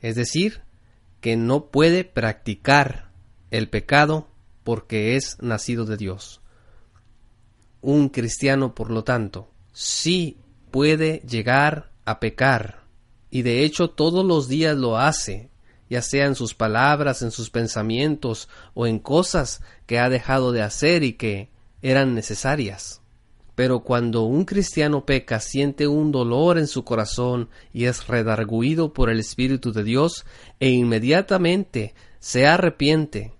Es 0.00 0.16
decir, 0.16 0.62
que 1.20 1.36
no 1.36 1.66
puede 1.66 2.04
practicar 2.04 3.10
el 3.50 3.68
pecado 3.68 4.28
porque 4.66 5.14
es 5.14 5.40
nacido 5.40 5.84
de 5.84 5.96
Dios. 5.96 6.40
Un 7.82 8.08
cristiano, 8.08 8.74
por 8.74 8.90
lo 8.90 9.04
tanto, 9.04 9.48
sí 9.72 10.38
puede 10.72 11.20
llegar 11.20 11.92
a 12.04 12.18
pecar, 12.18 12.82
y 13.30 13.42
de 13.42 13.62
hecho 13.62 13.90
todos 13.90 14.24
los 14.24 14.48
días 14.48 14.76
lo 14.76 14.98
hace, 14.98 15.50
ya 15.88 16.02
sea 16.02 16.26
en 16.26 16.34
sus 16.34 16.54
palabras, 16.54 17.22
en 17.22 17.30
sus 17.30 17.48
pensamientos 17.48 18.48
o 18.74 18.88
en 18.88 18.98
cosas 18.98 19.62
que 19.86 20.00
ha 20.00 20.08
dejado 20.08 20.50
de 20.50 20.62
hacer 20.62 21.04
y 21.04 21.12
que 21.12 21.48
eran 21.80 22.16
necesarias. 22.16 23.02
Pero 23.54 23.84
cuando 23.84 24.24
un 24.24 24.44
cristiano 24.44 25.06
peca, 25.06 25.38
siente 25.38 25.86
un 25.86 26.10
dolor 26.10 26.58
en 26.58 26.66
su 26.66 26.82
corazón 26.82 27.50
y 27.72 27.84
es 27.84 28.08
redarguido 28.08 28.92
por 28.92 29.10
el 29.10 29.20
Espíritu 29.20 29.72
de 29.72 29.84
Dios, 29.84 30.26
e 30.58 30.70
inmediatamente 30.70 31.94
se 32.18 32.48
arrepiente 32.48 33.35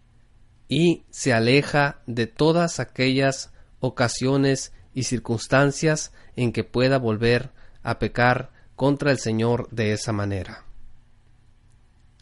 y 0.68 1.05
se 1.11 1.33
aleja 1.33 2.00
de 2.07 2.26
todas 2.26 2.81
aquellas 2.81 3.52
ocasiones 3.81 4.72
y 4.94 5.05
circunstancias 5.05 6.12
en 6.35 6.52
que 6.52 6.64
pueda 6.64 6.98
volver 6.98 7.50
a 7.83 7.98
pecar 7.98 8.50
contra 8.74 9.11
el 9.11 9.18
Señor 9.18 9.68
de 9.70 9.92
esa 9.92 10.12
manera. 10.12 10.64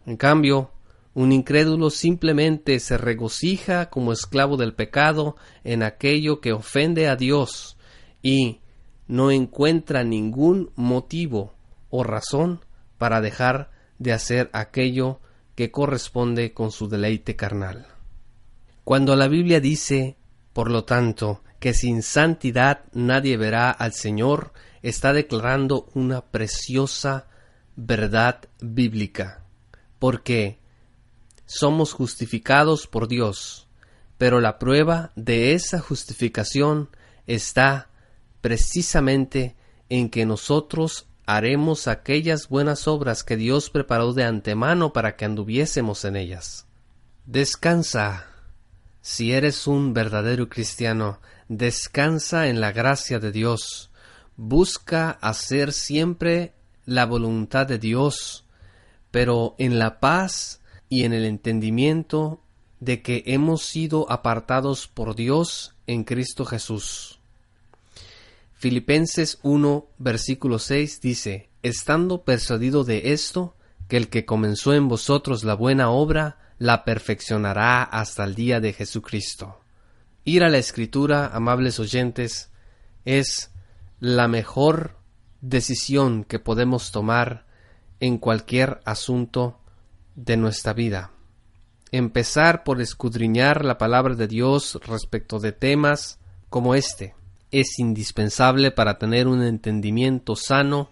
En 0.06 0.16
cambio, 0.16 0.72
un 1.14 1.32
incrédulo 1.32 1.90
simplemente 1.90 2.80
se 2.80 2.98
regocija 2.98 3.88
como 3.88 4.12
esclavo 4.12 4.56
del 4.56 4.74
pecado 4.74 5.36
en 5.62 5.82
aquello 5.82 6.40
que 6.40 6.52
ofende 6.52 7.08
a 7.08 7.16
Dios 7.16 7.76
y 8.20 8.60
no 9.06 9.30
encuentra 9.30 10.02
ningún 10.02 10.70
motivo 10.74 11.54
o 11.90 12.02
razón 12.02 12.60
para 12.98 13.20
dejar 13.20 13.70
de 13.98 14.12
hacer 14.12 14.50
aquello 14.52 15.20
que 15.54 15.70
corresponde 15.70 16.52
con 16.52 16.72
su 16.72 16.88
deleite 16.88 17.36
carnal. 17.36 17.93
Cuando 18.84 19.16
la 19.16 19.28
Biblia 19.28 19.60
dice, 19.60 20.16
por 20.52 20.70
lo 20.70 20.84
tanto, 20.84 21.42
que 21.58 21.72
sin 21.72 22.02
santidad 22.02 22.84
nadie 22.92 23.38
verá 23.38 23.70
al 23.70 23.94
Señor, 23.94 24.52
está 24.82 25.14
declarando 25.14 25.88
una 25.94 26.20
preciosa 26.20 27.26
verdad 27.74 28.42
bíblica, 28.60 29.42
porque 29.98 30.58
somos 31.46 31.94
justificados 31.94 32.86
por 32.86 33.08
Dios, 33.08 33.66
pero 34.18 34.40
la 34.40 34.58
prueba 34.58 35.12
de 35.16 35.54
esa 35.54 35.80
justificación 35.80 36.90
está 37.26 37.88
precisamente 38.42 39.56
en 39.88 40.10
que 40.10 40.26
nosotros 40.26 41.06
haremos 41.24 41.88
aquellas 41.88 42.48
buenas 42.48 42.86
obras 42.86 43.24
que 43.24 43.38
Dios 43.38 43.70
preparó 43.70 44.12
de 44.12 44.24
antemano 44.24 44.92
para 44.92 45.16
que 45.16 45.24
anduviésemos 45.24 46.04
en 46.04 46.16
ellas. 46.16 46.66
Descansa. 47.24 48.33
Si 49.06 49.32
eres 49.32 49.66
un 49.66 49.92
verdadero 49.92 50.48
cristiano, 50.48 51.20
descansa 51.48 52.48
en 52.48 52.62
la 52.62 52.72
gracia 52.72 53.18
de 53.18 53.32
Dios. 53.32 53.90
Busca 54.38 55.10
hacer 55.10 55.74
siempre 55.74 56.54
la 56.86 57.04
voluntad 57.04 57.66
de 57.66 57.78
Dios, 57.78 58.46
pero 59.10 59.56
en 59.58 59.78
la 59.78 60.00
paz 60.00 60.62
y 60.88 61.04
en 61.04 61.12
el 61.12 61.26
entendimiento 61.26 62.40
de 62.80 63.02
que 63.02 63.22
hemos 63.26 63.60
sido 63.60 64.10
apartados 64.10 64.88
por 64.88 65.14
Dios 65.14 65.74
en 65.86 66.04
Cristo 66.04 66.46
Jesús. 66.46 67.18
Filipenses 68.54 69.38
1, 69.42 69.86
versículo 69.98 70.58
6 70.58 71.02
dice, 71.02 71.50
Estando 71.62 72.22
persuadido 72.22 72.84
de 72.84 73.12
esto, 73.12 73.54
que 73.86 73.98
el 73.98 74.08
que 74.08 74.24
comenzó 74.24 74.72
en 74.72 74.88
vosotros 74.88 75.44
la 75.44 75.52
buena 75.52 75.90
obra, 75.90 76.38
la 76.58 76.84
perfeccionará 76.84 77.82
hasta 77.82 78.24
el 78.24 78.34
día 78.34 78.60
de 78.60 78.72
Jesucristo. 78.72 79.60
Ir 80.24 80.44
a 80.44 80.48
la 80.48 80.58
escritura, 80.58 81.26
amables 81.32 81.78
oyentes, 81.78 82.50
es 83.04 83.50
la 84.00 84.28
mejor 84.28 84.98
decisión 85.40 86.24
que 86.24 86.38
podemos 86.38 86.90
tomar 86.92 87.46
en 88.00 88.18
cualquier 88.18 88.80
asunto 88.84 89.60
de 90.14 90.36
nuestra 90.36 90.72
vida. 90.72 91.10
Empezar 91.90 92.64
por 92.64 92.80
escudriñar 92.80 93.64
la 93.64 93.78
palabra 93.78 94.14
de 94.14 94.26
Dios 94.26 94.78
respecto 94.84 95.38
de 95.38 95.52
temas 95.52 96.18
como 96.48 96.74
este 96.74 97.14
es 97.50 97.78
indispensable 97.78 98.70
para 98.72 98.98
tener 98.98 99.28
un 99.28 99.42
entendimiento 99.42 100.34
sano 100.34 100.90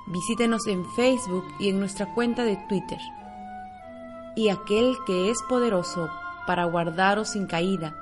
Visítenos 0.07 0.67
en 0.67 0.85
Facebook 0.95 1.45
y 1.59 1.69
en 1.69 1.79
nuestra 1.79 2.13
cuenta 2.13 2.43
de 2.43 2.57
Twitter. 2.67 2.99
Y 4.35 4.49
aquel 4.49 4.97
que 5.05 5.29
es 5.29 5.37
poderoso 5.47 6.09
para 6.47 6.65
guardaros 6.65 7.29
sin 7.29 7.45
caída 7.45 7.93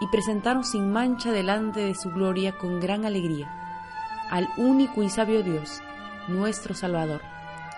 y 0.00 0.06
presentaros 0.06 0.70
sin 0.70 0.90
mancha 0.92 1.32
delante 1.32 1.80
de 1.80 1.94
su 1.94 2.10
gloria 2.10 2.56
con 2.56 2.80
gran 2.80 3.04
alegría, 3.04 3.52
al 4.30 4.48
único 4.56 5.02
y 5.02 5.10
sabio 5.10 5.42
Dios, 5.42 5.82
nuestro 6.28 6.74
Salvador 6.74 7.20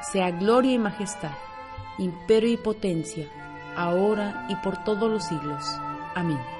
sea 0.03 0.31
gloria 0.31 0.73
y 0.73 0.79
majestad, 0.79 1.33
imperio 1.99 2.51
y 2.51 2.57
potencia, 2.57 3.27
ahora 3.77 4.47
y 4.49 4.57
por 4.57 4.83
todos 4.85 5.11
los 5.11 5.25
siglos. 5.25 5.65
Amén. 6.15 6.60